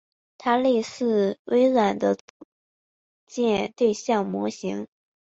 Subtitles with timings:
[0.39, 2.23] 它类似微软的组
[3.27, 4.87] 件对象模型。